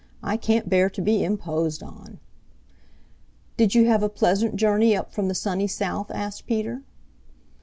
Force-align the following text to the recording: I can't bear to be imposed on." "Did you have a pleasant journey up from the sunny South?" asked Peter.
I 0.23 0.35
can't 0.35 0.67
bear 0.67 0.89
to 0.89 0.99
be 0.99 1.23
imposed 1.23 1.83
on." 1.83 2.17
"Did 3.55 3.75
you 3.75 3.85
have 3.85 4.01
a 4.01 4.09
pleasant 4.09 4.55
journey 4.55 4.95
up 4.97 5.13
from 5.13 5.27
the 5.27 5.35
sunny 5.35 5.67
South?" 5.67 6.09
asked 6.09 6.47
Peter. 6.47 6.81